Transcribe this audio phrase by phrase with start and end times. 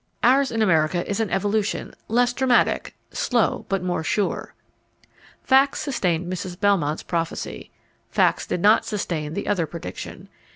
[0.23, 4.55] Ours in America is an evolution less dramatic, slow but more sure."
[5.43, 6.59] Facts sustained Mrs.
[6.59, 7.69] Belmont's prophecy.
[8.09, 10.27] Facts did not sustain the other prediction.